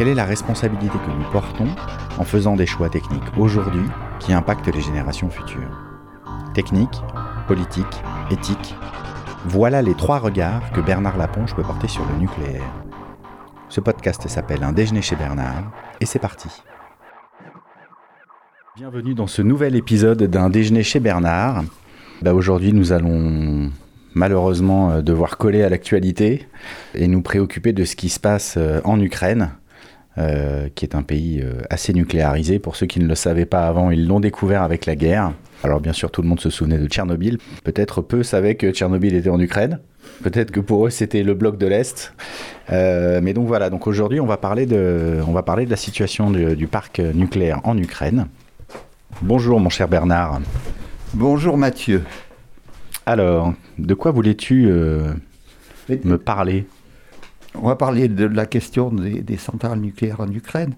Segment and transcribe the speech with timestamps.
[0.00, 1.68] Quelle est la responsabilité que nous portons
[2.16, 3.84] en faisant des choix techniques aujourd'hui
[4.18, 5.78] qui impactent les générations futures
[6.54, 7.02] Technique,
[7.46, 7.84] politique,
[8.30, 8.74] éthique,
[9.44, 12.64] voilà les trois regards que Bernard Laponche peut porter sur le nucléaire.
[13.68, 16.48] Ce podcast s'appelle Un déjeuner chez Bernard et c'est parti.
[18.76, 21.62] Bienvenue dans ce nouvel épisode d'un déjeuner chez Bernard.
[22.22, 23.70] Bah, aujourd'hui, nous allons
[24.14, 26.48] malheureusement euh, devoir coller à l'actualité
[26.94, 29.50] et nous préoccuper de ce qui se passe euh, en Ukraine.
[30.20, 32.58] Euh, qui est un pays assez nucléarisé.
[32.58, 35.32] Pour ceux qui ne le savaient pas avant, ils l'ont découvert avec la guerre.
[35.64, 37.38] Alors bien sûr, tout le monde se souvenait de Tchernobyl.
[37.64, 39.78] Peut-être peu savaient que Tchernobyl était en Ukraine.
[40.22, 42.12] Peut-être que pour eux, c'était le bloc de l'Est.
[42.70, 46.30] mais donc voilà, donc aujourd'hui, on, va parler de, on va parler de la situation
[46.30, 48.26] du parc nucléaire en Ukraine.
[49.22, 50.40] Bonjour mon cher Bernard.
[51.12, 52.02] Bonjour Mathieu.
[53.04, 55.12] Alors, de quoi voulais-tu euh,
[56.04, 56.66] me parler?
[57.54, 60.74] On va parler de la question des, centrales nucléaires en Ukraine,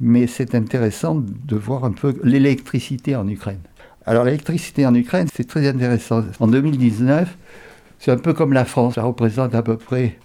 [0.00, 3.60] mais c'est intéressant de voir un peu l'électricité en Ukraine.
[4.06, 6.24] Alors l'électricité en Ukraine, c'est très intéressant.
[6.40, 7.36] En 2019,
[7.98, 10.18] c'est un peu comme la France, ça représente à peu près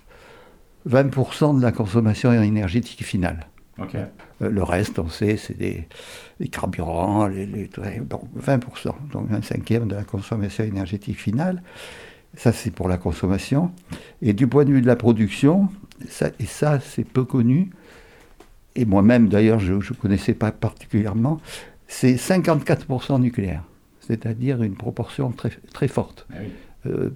[0.89, 3.47] 20% de la consommation énergétique finale.
[3.95, 4.05] Euh,
[4.39, 5.87] le reste, on sait, c'est des,
[6.49, 11.61] carburants, les, 20%, donc un cinquième de la consommation énergétique finale.
[12.35, 13.71] Ça, c'est pour la consommation.
[14.21, 15.69] Et du point de vue de la production,
[16.09, 17.71] ça, et ça, c'est peu connu,
[18.75, 21.41] et moi-même d'ailleurs, je ne connaissais pas particulièrement,
[21.87, 23.63] c'est 54% nucléaire,
[24.01, 26.27] c'est-à-dire une proportion très, très forte.
[26.31, 26.35] Ah
[26.85, 27.09] euh,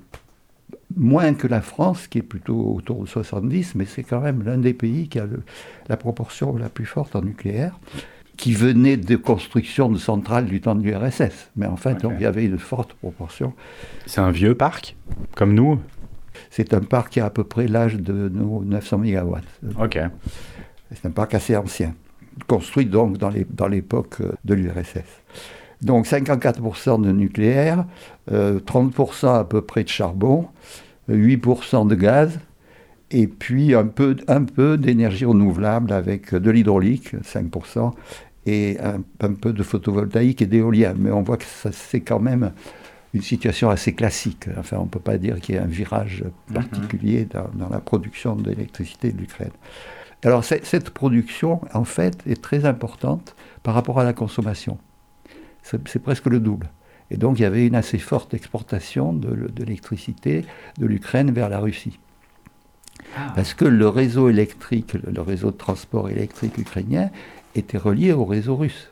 [0.98, 4.58] moins que la France, qui est plutôt autour de 70, mais c'est quand même l'un
[4.58, 5.28] des pays qui a
[5.88, 7.80] la proportion la plus forte en nucléaire,
[8.38, 11.52] qui venait de construction de centrales du temps de l'URSS.
[11.56, 13.54] Mais en fait, donc, il y avait une forte proportion.
[14.06, 14.96] C'est un vieux parc,
[15.36, 15.80] comme nous?
[16.50, 19.36] C'est un parc qui a à peu près l'âge de nos 900 MW.
[19.80, 20.00] Ok.
[20.94, 21.94] C'est un parc assez ancien,
[22.48, 25.22] construit donc dans l'époque de l'URSS.
[25.82, 27.86] Donc 54% de nucléaire,
[28.30, 30.48] 30% euh, à peu près de charbon,
[31.10, 32.40] 8% de gaz,
[33.12, 37.92] et puis un peu, un peu d'énergie renouvelable avec de l'hydraulique, 5%,
[38.48, 40.96] et un, peu de photovoltaïque et d'éolien.
[40.98, 42.52] Mais on voit que c'est quand même
[43.14, 44.48] une situation assez classique.
[44.58, 46.56] Enfin, on ne peut pas dire qu'il y ait un virage mhm.
[46.56, 49.52] particulier dans, la production d'électricité de l'Ukraine.
[50.24, 54.78] Alors cette production, en fait, est très importante par rapport à la consommation
[55.64, 56.70] c'est presque le double.
[57.10, 60.46] Et donc il y avait une assez forte exportation de, l'électricité
[60.78, 62.00] de l'Ukraine vers la Russie.
[63.16, 63.34] Ah.
[63.36, 67.10] Parce que le réseau électrique, le réseau de transport électrique ukrainien
[67.56, 68.90] était relié au réseau russe.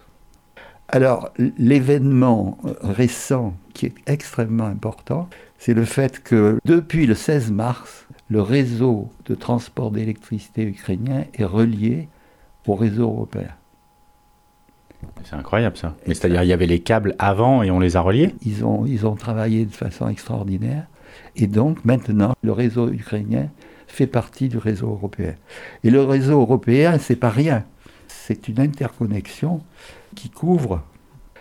[0.88, 8.07] Alors l'événement récent qui est extrêmement important, c'est le fait que depuis le 16 mars,
[8.30, 12.07] le réseau de transport d'électricité ukrainien est relié
[12.66, 13.50] au réseau européen.
[15.24, 15.96] C'est incroyable ça.
[16.07, 18.36] Mais c'est-à-dire il y avait les câbles avant et on les a reliés?
[18.46, 20.86] Ils ont, ils ont travaillé de façon extraordinaire.
[21.36, 23.50] Et donc maintenant, le réseau ukrainien
[23.92, 25.36] fait partie du réseau européen.
[25.84, 27.66] Et le réseau européen, c'est pas rien.
[28.08, 29.62] C'est une interconnexion
[30.16, 30.84] qui couvre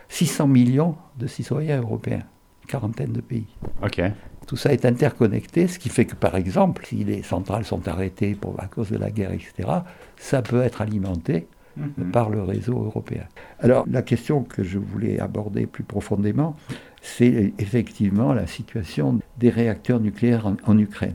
[0.09, 2.23] 600 millions de citoyens européens,
[2.63, 3.47] une quarantaine de pays.
[3.83, 4.01] Ok.
[4.47, 8.35] Tout ça est interconnecté, ce qui fait que, par exemple, si les centrales sont arrêtées
[8.35, 9.69] pour, à cause de la guerre, etc.,
[10.17, 11.47] ça peut être alimenté
[11.79, 12.11] Mhm.
[12.11, 13.25] par le réseau européen.
[13.61, 16.57] Alors la question que je voulais aborder plus profondément,
[17.03, 21.15] c'est effectivement la situation des réacteurs nucléaires en, Ukraine.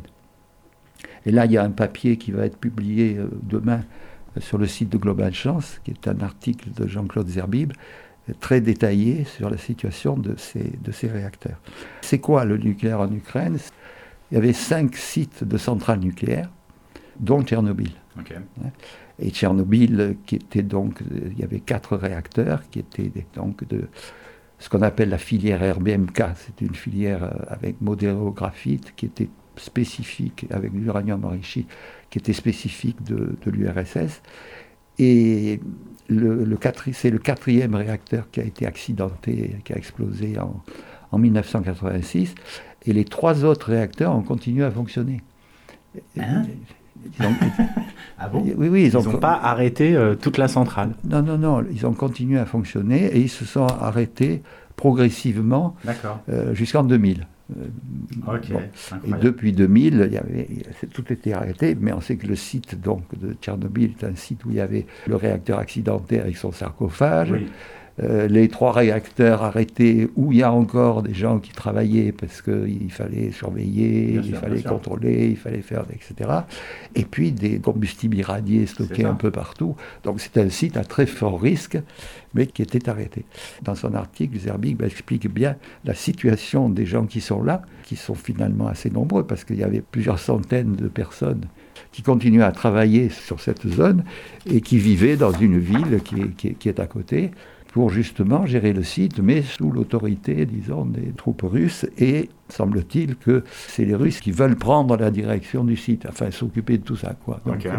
[1.25, 3.81] Et là, il y a un papier qui va être publié euh, demain
[4.37, 7.73] euh, sur le site de Global Chance, qui est un article de Jean-Claude Zerbib,
[8.39, 11.59] très détaillé sur la situation de ces, de ces réacteurs.
[12.01, 13.57] C'est quoi le nucléaire en Ukraine?
[14.31, 16.49] Il y avait cinq sites de centrales nucléaires,
[17.19, 17.91] dont Tchernobyl.
[19.19, 23.87] Et Tchernobyl, qui était donc, il y avait quatre réacteurs qui étaient donc de
[24.63, 26.23] ce qu'on appelle la filière RBMK.
[26.35, 31.65] C'est une filière euh, avec modérographite qui était spécifique, avec l'uranium enrichi,
[32.09, 34.21] qui était spécifique de, l'URSS.
[34.99, 35.59] Et
[36.07, 36.57] le, le
[36.91, 40.61] c'est le quatrième réacteur qui a été accidenté, qui a explosé en,
[41.11, 42.35] en 1986.
[42.85, 45.21] Et les trois autres réacteurs ont continué à fonctionner.
[46.19, 46.43] Hein?
[48.17, 48.43] Ah bon?
[48.55, 48.85] Oui, oui.
[48.85, 50.91] Ils n'ont pas arrêté euh, toute la centrale?
[51.03, 51.65] Non, non, non.
[51.71, 54.41] Ils ont continué à fonctionner et ils se sont arrêtés
[54.75, 55.75] progressivement
[56.29, 57.27] euh, jusqu'en 2000.
[57.51, 58.37] Euh,
[59.05, 60.47] et depuis 2000, il y avait,
[60.93, 64.45] tout était arrêté, mais on sait que le site donc, de Tchernobyl est un site
[64.45, 67.31] où il y avait le réacteur accidentaire avec son sarcophage.
[67.31, 67.47] Oui.
[68.01, 72.41] Euh, les trois réacteurs arrêtés où il y a encore des gens qui travaillaient parce
[72.41, 76.31] qu'il fallait surveiller, il fallait contrôler, il fallait faire, etc.
[76.95, 79.75] Et puis des combustibles irradiés stockés un peu partout.
[80.03, 81.77] Donc c'est un site à très fort risque,
[82.33, 83.25] mais qui était arrêté.
[83.61, 85.55] Dans son article, Zerbig explique bien
[85.85, 89.63] la situation des gens qui sont là, qui sont finalement assez nombreux parce qu'il y
[89.63, 91.45] avait plusieurs centaines de personnes
[91.91, 94.03] qui continuaient à travailler sur cette zone
[94.47, 97.29] et qui vivaient dans une ville qui est à côté
[97.73, 101.87] pour justement gérer le site, mais sous l'autorité, disons, des troupes russes.
[101.97, 106.77] Et semble-t-il que c'est les Russes qui veulent prendre la direction du site, enfin s'occuper
[106.77, 107.15] de tout ça.
[107.25, 107.41] Quoi.
[107.47, 107.71] Donc, euh,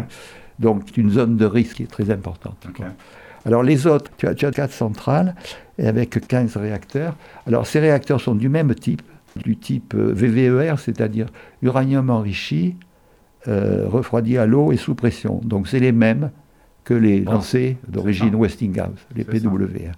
[0.59, 2.67] donc une zone de risque qui est très importante.
[3.45, 5.33] Alors les autres, tu as, as quatre centrales
[5.79, 7.15] avec 15 réacteurs.
[7.47, 9.01] Alors ces réacteurs sont du même type,
[9.37, 11.27] du type euh, VVER, c'est-à-dire
[11.61, 12.75] uranium enrichi,
[13.47, 15.39] euh, refroidi à l'eau et sous pression.
[15.45, 16.31] Donc c'est les mêmes,
[16.85, 19.91] que les lancers d'origine Westinghouse, les PWR.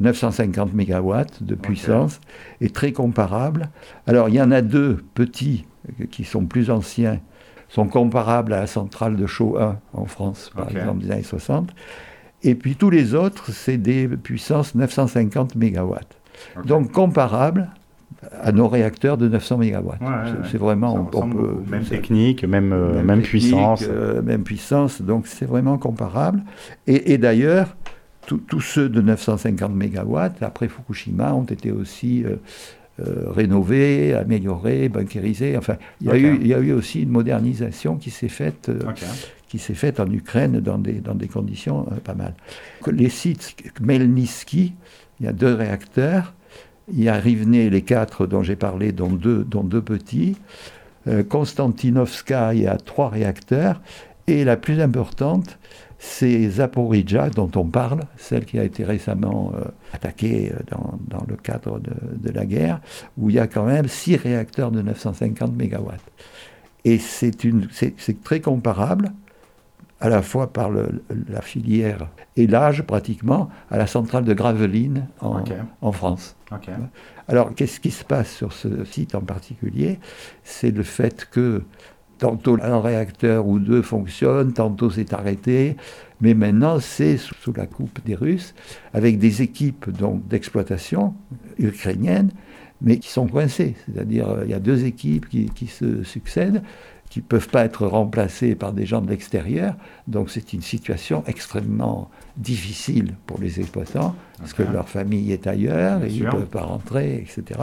[0.00, 2.20] 950 MW de puissance
[2.60, 3.68] et très comparable.
[4.06, 5.66] Alors il y en a deux petits
[6.10, 7.20] qui sont plus anciens,
[7.68, 11.74] sont comparables à la centrale de Chaux 1 en France, par exemple des années 60.
[12.44, 15.96] Et puis tous les autres, c'est des puissances 950 MW.
[16.64, 17.68] Donc comparables
[18.40, 19.92] à nos réacteurs de 900 MW.
[20.50, 21.10] c'est vraiment,
[21.66, 23.84] même technique, même, euh, même, puissance.
[23.88, 26.42] Euh, même puissance, donc c'est vraiment comparable.
[26.86, 27.76] Et, d'ailleurs,
[28.26, 32.36] tous ceux de 950 MW, après Fukushima, ont été aussi euh,
[32.98, 35.56] rénovés, améliorés, bunkérisés.
[35.56, 38.70] Enfin, il y, a eu, il y a eu aussi une modernisation qui s'est faite.
[39.48, 42.34] qui s'est faite en Ukraine dans des, dans des conditions pas mal.
[42.86, 44.74] Les sites Melnitsky,
[45.20, 46.34] il y a deux réacteurs,
[46.92, 50.36] y a Rivne, les quatre dont j'ai parlé, dont deux, dont deux petits.
[51.06, 53.80] Euh, Konstantinovska, il y a trois réacteurs.
[54.26, 55.58] Et la plus importante,
[55.98, 60.58] c'est Zaporizhia, dont on parle, celle qui a été récemment euh, attaquée euh,
[61.08, 62.80] dans, le cadre de, la guerre,
[63.16, 65.90] où il y a quand même six réacteurs de 950 MW.
[66.84, 69.12] Et c'est très comparable
[70.00, 75.92] à la fois par la filière et l'âge pratiquement à la centrale de Gravelines en,
[75.92, 76.36] France.
[77.26, 79.98] Alors qu'est-ce qui se passe sur ce site en particulier?
[80.44, 81.62] C'est le fait que
[82.18, 85.76] tantôt un réacteur ou deux fonctionne, tantôt c'est arrêté,
[86.20, 88.54] mais maintenant c'est sous, la coupe des Russes,
[88.94, 89.86] avec des équipes
[90.28, 91.14] d'exploitation
[91.58, 92.30] ukrainiennes,
[92.80, 93.74] mais qui sont coincées.
[93.86, 96.62] C'est-à-dire il y a deux équipes qui, qui se succèdent
[97.10, 99.74] qui ne peuvent pas être remplacés par des gens de l'extérieur.
[100.06, 106.04] Donc c'est une situation extrêmement difficile pour les exploitants, parce que leur famille est ailleurs,
[106.04, 107.60] et ils ne peuvent pas rentrer, etc.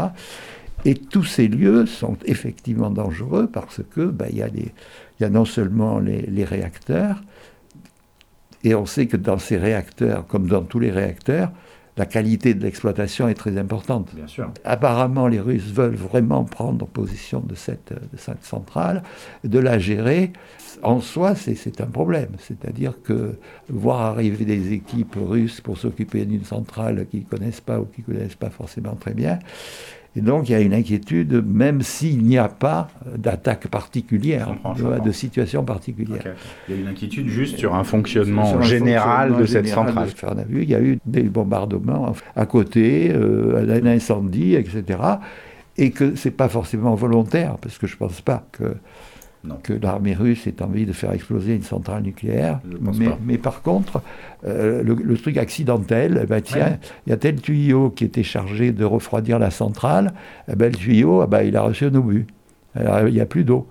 [0.84, 6.00] Et tous ces lieux sont effectivement dangereux parce que ben, il y, a non seulement
[6.00, 7.24] les, les, réacteurs,
[8.64, 11.52] et on sait que dans ces réacteurs, comme dans tous les réacteurs,
[11.98, 14.14] la qualité de l'exploitation est très importante.
[14.14, 14.52] Bien sûr.
[14.64, 19.04] Apparemment, les Russes veulent vraiment prendre position de cette, de cette centrale,
[19.44, 20.34] de la gérer.
[20.84, 22.32] En soi, c'est un problème.
[22.40, 23.38] C'est-à-dire que
[23.70, 28.04] voir arriver des équipes russes pour s'occuper d'une centrale qu'ils ne connaissent pas ou qu'ils
[28.08, 29.40] ne connaissent pas forcément très bien,
[30.16, 34.56] et donc il y a une inquiétude, même s'il n'y a pas d'attaque particulière,
[35.04, 36.24] de situation particulière.
[36.68, 40.10] Il y a une inquiétude juste sur un fonctionnement général de cette centrale.
[40.24, 45.00] On a vu, il y a eu des bombardements à côté, euh, un incendie, etc.
[45.78, 48.76] Et que ce n'est pas forcément volontaire, parce que je ne pense pas que
[49.64, 52.60] que l'armée russe ait envie de faire exploser une centrale nucléaire.
[53.26, 54.02] Mais, par contre,
[54.46, 58.72] euh, le, truc accidentel, eh ben, tiens, il y a tel tuyau qui était chargé
[58.72, 60.14] de refroidir la centrale,
[60.52, 62.26] eh ben, le tuyau, eh ben, il a reçu un obus.
[62.78, 63.68] Il n'y a plus d'eau.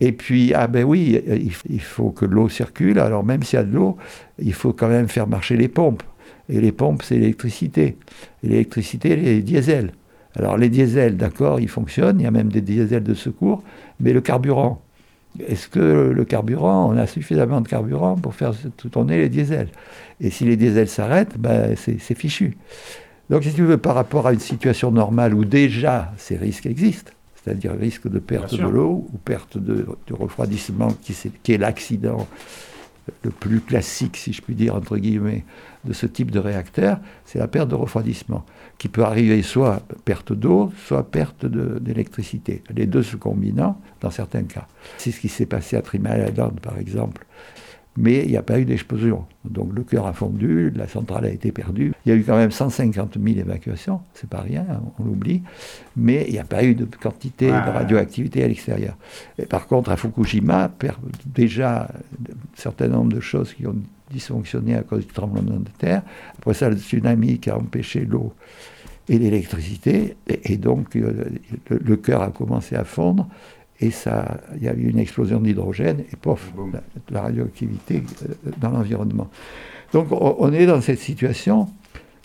[0.00, 1.20] Et puis, ah ben oui,
[1.68, 2.98] il faut que l'eau circule.
[2.98, 3.98] Alors même s'il y a de l'eau,
[4.38, 6.02] il faut quand même faire marcher les pompes.
[6.48, 7.98] Et les pompes, c'est l'électricité.
[8.42, 9.92] Et l'électricité, les diesels.
[10.36, 13.62] Alors les diesels, d'accord, ils fonctionnent, il y a même des diesels de secours,
[13.98, 14.80] mais le carburant,
[15.38, 18.52] est-ce que le carburant, on a suffisamment de carburant pour faire
[18.90, 19.68] tourner les diesels?
[20.20, 22.56] Et si les diesels s'arrêtent, ben, c'est fichu.
[23.30, 27.12] Donc si tu veux, par rapport à une situation normale où déjà ces risques existent,
[27.42, 32.26] c'est-à-dire risque de perte de l'eau ou perte de, refroidissement qui, est, l'accident
[33.22, 35.44] le plus classique, si je puis dire, entre guillemets,
[35.84, 38.44] de ce type de réacteur, c'est la perte de refroidissement,
[38.78, 42.62] qui peut arriver soit perte d'eau, soit perte d'électricité.
[42.74, 44.66] Les deux se combinant dans certains cas.
[44.98, 47.26] C'est ce qui s'est passé à Island, par exemple
[47.96, 49.24] mais il n'y a pas eu d'explosion.
[49.44, 51.92] Donc le cœur a fondu, la centrale a été perdue.
[52.06, 55.42] Il y a eu quand même 150 000 évacuations, c'est pas rien, hein, on l'oublie,
[55.96, 58.96] mais il n'y a pas eu de quantité de radioactivité à l'extérieur.
[59.48, 60.70] par contre, à Fukushima,
[61.26, 61.86] déjà un
[62.54, 63.76] certain nombre de choses qui ont
[64.10, 66.02] dysfonctionné à cause du tremblement de terre.
[66.38, 68.32] Après ça, le tsunami qui a empêché l'eau
[69.08, 71.24] et l'électricité, et, donc euh,
[71.68, 73.28] le cœur a commencé à fondre
[73.80, 76.52] et ça, il y a eu une explosion d'hydrogène et pof,
[77.10, 79.28] la, radioactivité euh, dans l'environnement.
[79.92, 81.68] Donc on est dans cette situation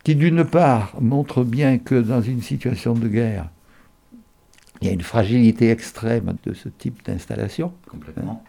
[0.04, 3.50] qui d'une part montre bien que dans une situation de guerre,
[4.82, 7.72] il y a une fragilité extrême de ce type d'installation.
[7.90, 8.44] Complètement.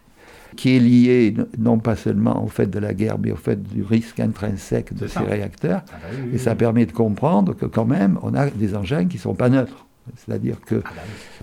[0.56, 3.82] qui est liée non pas seulement au fait de la guerre, mais au fait du
[3.82, 5.82] risque intrinsèque de ces réacteurs.
[5.88, 9.16] Ah bah et ça permet de comprendre que quand même, on a des engins qui
[9.16, 9.85] ne sont pas neutres.
[10.14, 10.82] C'est-à-dire que.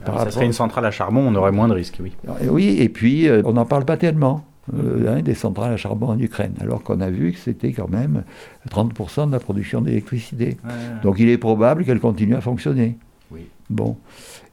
[0.05, 2.13] Ah bah ça serait une centrale à charbon, on aurait moins de risques, oui.
[2.49, 4.45] Oui, et puis euh, on n'en parle pas tellement.
[4.73, 7.89] Euh, hein, des centrales à charbon en Ukraine, alors qu'on a vu que c'était quand
[7.89, 8.23] même
[8.69, 10.55] 30% de la production d'électricité.
[11.03, 12.97] Donc il est probable qu'elles continuent à fonctionner.
[13.29, 13.41] Oui.
[13.69, 13.97] Bon.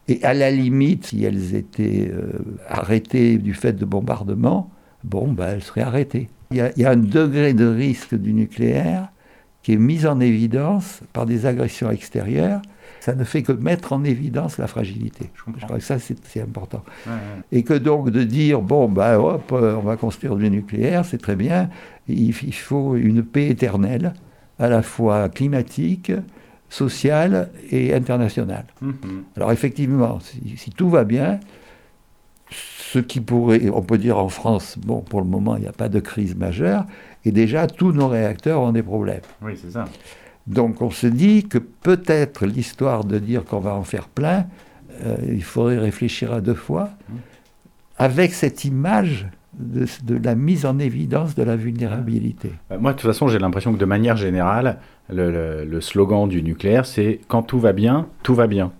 [0.09, 2.33] Et à la limite, si elles étaient euh,
[2.69, 4.73] arrêtées du fait de bombardements,
[5.05, 6.29] bon, ben, elles seraient arrêtées.
[6.51, 9.13] Il y, a, il y, a, un degré de risque du nucléaire
[9.63, 12.61] qui est mis en évidence par des agressions extérieures
[13.01, 15.31] ça ne fait que mettre en évidence la fragilité.
[15.35, 16.83] Je, crois que ça, c'est important.
[17.53, 21.19] Et que donc de dire, bon, ben hop, euh, on va construire du nucléaire, c'est
[21.19, 21.71] très bien,
[22.09, 24.15] il, faut une paix éternelle,
[24.59, 26.13] à la fois climatique,
[26.69, 28.67] sociale et internationale.
[28.81, 29.25] Mhm.
[29.37, 31.41] Alors effectivement, si, tout va bien,
[32.51, 35.73] ce qui pourrait, on peut dire en France, bon, pour le moment, il n'y a
[35.73, 36.85] pas de crise majeure,
[37.25, 39.21] et déjà, tous nos réacteurs ont des problèmes.
[39.43, 39.85] Oui, c'est ça.
[40.47, 44.47] Donc on se dit que peut-être l'histoire de dire qu'on va en faire plein,
[45.05, 46.91] euh, il faudrait réfléchir à deux fois,
[47.99, 49.29] avec cette image
[49.59, 49.87] de,
[50.23, 52.53] la mise en évidence de la vulnérabilité.
[52.71, 54.79] Euh, moi, de toute façon, j'ai l'impression que de manière générale,
[55.09, 58.73] le slogan du nucléaire, c'est quand tout va bien, tout va bien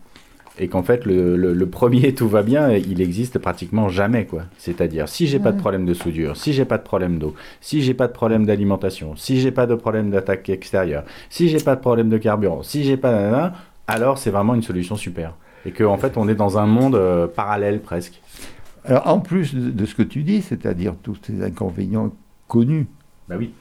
[0.61, 4.43] et qu'en fait le, premier tout va bien, il existe pratiquement jamais quoi.
[4.59, 7.83] C'est-à-dire si j'ai pas de problème de soudure, si j'ai pas de problème d'eau, si
[7.83, 11.75] j'ai pas de problème d'alimentation, si j'ai pas de problème d'attaque extérieure, si j'ai pas
[11.75, 13.53] de problème de carburant, si j'ai pas
[13.87, 15.35] alors c'est vraiment une solution super.
[15.65, 18.21] Et qu'en en fait on est dans un monde euh, parallèle presque.
[18.85, 22.13] Alors en plus de, ce que tu dis, c'est-à-dire tous ces inconvénients
[22.47, 22.87] connus.
[23.29, 23.53] Bah oui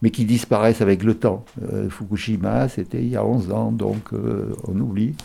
[0.00, 1.44] mais qui disparaissent avec le temps.
[1.72, 5.16] Euh, Fukushima, c'était il y a 11 ans, donc euh, on oublie.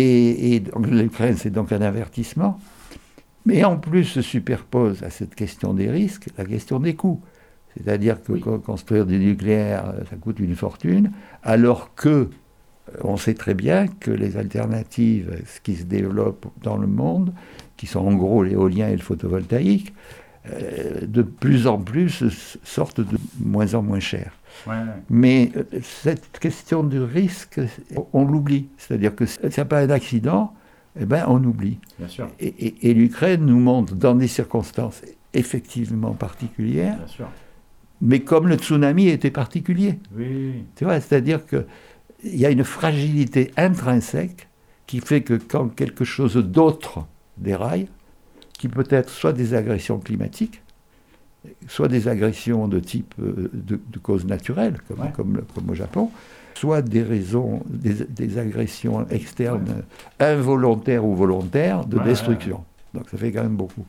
[0.00, 2.58] Et, l'Ukraine, c'est donc un avertissement.
[3.46, 7.20] Mais en plus se superpose à cette question des risques la question des coûts.
[7.76, 11.12] C'est-à-dire que construire du nucléaire, ça coûte une fortune,
[11.42, 12.28] alors que euh,
[13.02, 17.32] on sait très bien que les alternatives, ce qui se développe dans le monde,
[17.76, 20.27] qui sont en gros l'éolien et le photovoltaïque, euh,
[21.06, 22.24] de plus en plus
[22.64, 24.32] sortent de moins en moins cher.
[25.10, 27.60] Mais euh, cette question du risque,
[28.12, 28.68] on, l'oublie.
[28.76, 30.54] C'est-à-dire que s'il n'y a pas un accident,
[31.00, 31.78] eh ben, on oublie.
[31.98, 32.28] Bien sûr.
[32.40, 35.02] Et, l'Ukraine nous montre dans des circonstances
[35.34, 37.28] effectivement particulières, Bien sûr.
[38.00, 39.98] mais comme le tsunami était particulier.
[40.16, 40.64] Oui.
[40.74, 41.64] Tu vois, c'est-à-dire qu'il
[42.24, 44.48] y a une fragilité intrinsèque
[44.86, 47.88] qui fait que quand quelque chose d'autre déraille,
[48.58, 50.60] qui peut être soit des agressions climatiques,
[51.68, 54.78] soit des agressions de type euh, de, cause naturelle,
[55.14, 56.10] comme, comme, au Japon,
[56.54, 59.84] soit des raisons, des, agressions externes
[60.18, 62.64] involontaires ou volontaires de destruction.
[62.94, 63.86] Donc ça fait quand même beaucoup.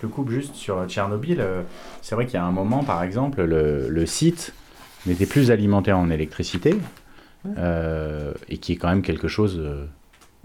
[0.00, 1.40] Je coupe juste sur Tchernobyl.
[1.40, 1.62] Euh,
[2.02, 4.52] c'est vrai qu'il y a un moment, par exemple, le, site
[5.06, 6.78] n'était plus alimenté en électricité,
[7.58, 9.60] euh, et qui est quand même quelque chose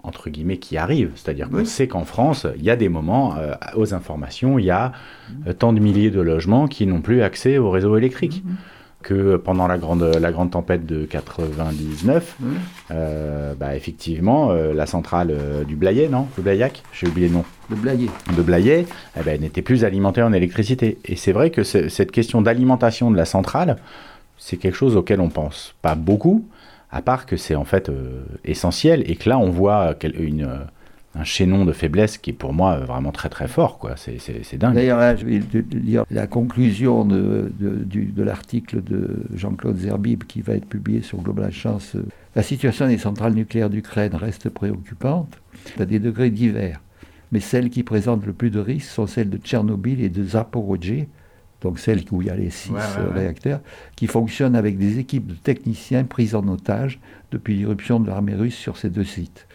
[0.02, 1.10] entre guillemets, qui arrive.
[1.14, 4.70] C'est-à-dire qu'on sait qu'en France, il y a des moments, euh, aux informations, il y
[4.70, 4.92] a
[5.46, 8.42] euh, tant de milliers de logements qui n'ont plus accès au réseau électrique.
[8.44, 8.56] Mhm.
[9.02, 12.36] Que pendant la grande, la grande tempête de 99,
[12.90, 15.34] euh, bah, effectivement, la centrale
[15.66, 16.26] du Blayet, non?
[16.36, 17.44] Le Blayac J'ai oublié le nom.
[17.70, 18.10] De Blayet.
[18.36, 18.84] De Blayet,
[19.18, 20.98] eh ben, n'était plus alimentée en électricité.
[21.06, 23.78] Et c'est vrai que cette question d'alimentation de la centrale,
[24.36, 26.44] c'est quelque chose auquel on pense pas beaucoup,
[26.92, 30.64] à part que c'est en fait euh, essentiel et que là on voit euh,
[31.14, 33.78] un chaînon de faiblesse qui est pour moi euh, vraiment très très fort.
[33.96, 34.74] C'est dingue.
[34.74, 35.40] D'ailleurs, je vais
[35.72, 41.52] lire la conclusion de, de, l'article de Jean-Claude Zerbib qui va être publié sur Global
[41.52, 41.96] Chance.
[42.36, 45.38] La situation des centrales nucléaires d'Ukraine reste préoccupante
[45.78, 46.80] à des degrés divers.
[47.32, 51.06] Mais celles qui présentent le plus de risques sont celles de Tchernobyl et de Zaporozhye,
[51.60, 52.72] donc celle où il y a les six
[53.12, 53.60] réacteurs,
[53.96, 57.00] qui fonctionne avec des équipes de techniciens pris en otage
[57.30, 59.46] depuis l'irruption de l'armée russe sur ces deux sites.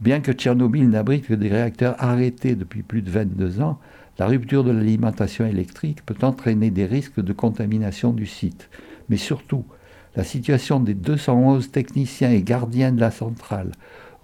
[0.00, 3.78] Bien que Tchernobyl n'abrite que des réacteurs arrêtés depuis plus de 22 ans,
[4.18, 8.68] la rupture de l'alimentation électrique peut entraîner des risques de contamination du site.
[9.08, 9.64] Mais surtout,
[10.16, 13.72] la situation des 211 techniciens et gardiens de la centrale,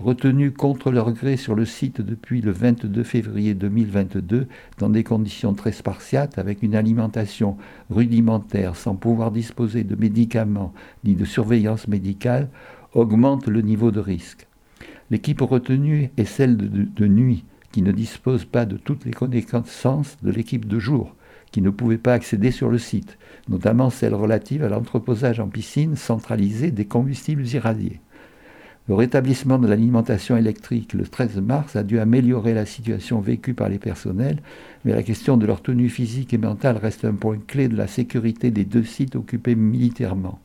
[0.03, 5.55] retenus contre leur gré sur le site depuis le 22 février 2022 dans des conditions
[5.55, 7.57] très spartiates avec une alimentation
[7.89, 12.49] rudimentaire sans pouvoir disposer de médicaments ni de surveillance médicale
[12.95, 14.49] augmente le niveau de risque.
[15.11, 20.31] L'équipe retenue est celle de, nuit qui ne dispose pas de toutes les connaissances de
[20.31, 21.15] l'équipe de jour
[21.53, 23.19] qui ne pouvait pas accéder sur le site,
[23.49, 28.01] notamment celle relative à l'entreposage en piscine centralisé des combustibles irradiés.
[28.89, 33.69] Le rétablissement de l'alimentation électrique le 13 mars a dû améliorer la situation vécue par
[33.69, 34.43] les personnels,
[34.85, 37.87] mais la question de leur tenue physique et mentale reste un point clé de la
[37.87, 40.41] sécurité des deux sites occupés militairement.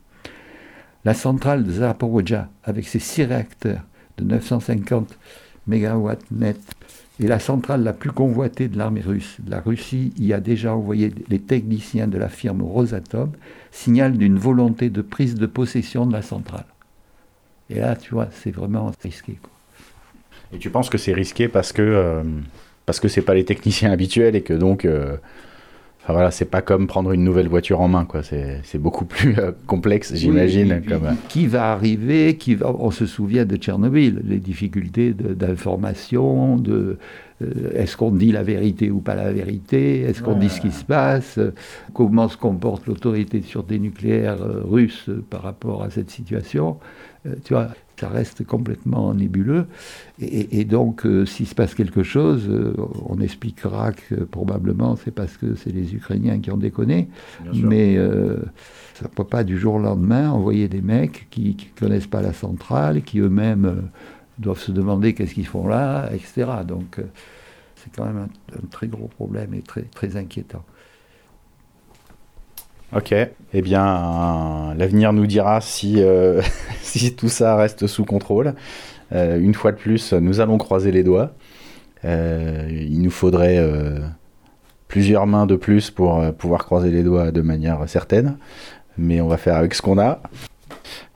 [1.04, 3.82] La centrale de Zaporozhia, avec ses six réacteurs
[4.20, 5.18] de 950
[5.66, 6.60] MW net,
[7.20, 9.38] est la centrale la plus convoitée de l'armée russe.
[9.48, 13.32] La Russie y a déjà envoyé les techniciens de la firme Rosatom,
[13.72, 16.66] signal d'une volonté de prise de possession de la centrale.
[17.70, 19.38] Et là, tu vois, c'est vraiment risqué.
[20.54, 22.24] Et tu penses que c'est risqué parce que euh,
[22.86, 25.18] parce que c'est pas les techniciens habituels et que donc euh,
[26.02, 28.22] enfin voilà, c'est pas comme prendre une nouvelle voiture en main quoi.
[28.24, 30.82] C'est beaucoup plus euh, complexe, j'imagine.
[31.28, 36.98] Qui va arriver Qui va On se souvient de Tchernobyl, les difficultés d'information, de,
[37.74, 40.02] est-ce qu'on dit la vérité ou pas la vérité?
[40.02, 41.40] Est-ce qu'on dit ce qui se passe?
[41.94, 46.78] Comment se comporte l'autorité de sûreté nucléaire russe par rapport à cette situation?
[47.28, 49.66] Euh, tu vois, ça reste complètement nébuleux.
[50.20, 52.74] Et, donc, euh, s'il se passe quelque chose, euh,
[53.08, 57.08] on expliquera que probablement c'est parce que c'est les Ukrainiens qui ont déconné.
[57.54, 57.98] Mais
[58.94, 62.22] ça ne peut pas du jour au lendemain envoyer des mecs qui ne connaissent pas
[62.22, 63.90] la centrale, qui eux-mêmes
[64.40, 66.46] doivent se demander qu'est-ce qu'ils font là, etc.
[66.66, 67.00] Donc,
[67.76, 70.64] c'est quand même un, très gros problème et très, très inquiétant.
[72.96, 73.14] Ok.
[73.54, 76.42] Eh bien, l'avenir nous dira si, euh,
[76.82, 78.54] si tout ça reste sous contrôle.
[79.14, 81.32] Euh, une fois de plus, nous allons croiser les doigts.
[82.06, 83.62] Euh, il nous faudrait
[84.88, 88.38] plusieurs mains de plus pour pouvoir croiser les doigts de manière certaine.
[88.98, 90.22] Mais on va faire avec ce qu'on a.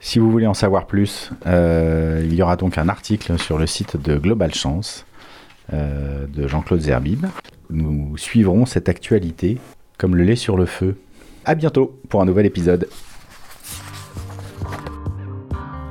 [0.04, 3.96] Si vous voulez en savoir plus, il y aura donc un article sur le site
[3.96, 5.06] de Global Chance
[5.72, 7.24] de Jean-Claude Zerbib.
[7.70, 9.58] Nous suivrons cette actualité
[9.98, 10.96] comme le lait sur le feu.
[11.44, 12.88] À bientôt pour un nouvel épisode.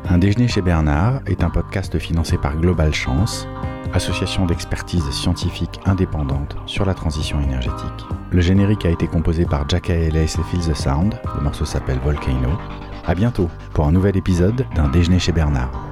[0.09, 3.47] Un déjeuner chez Bernard est un podcast financé par Global Chance,
[3.93, 8.05] association d'expertise scientifique indépendante sur la transition énergétique.
[8.29, 11.15] Le générique a été composé par Jack Ellis et Feel the Sound.
[11.37, 12.49] Le morceau s'appelle Volcano.
[13.05, 15.90] À bientôt pour un nouvel épisode d'un déjeuner chez Bernard.